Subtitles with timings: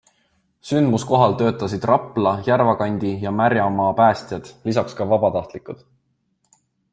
[0.67, 5.85] Sündmuskohal töötasid Rapla, Järvakandi ja Märjamaa päästjad, lisaks ka vabatahtlikud.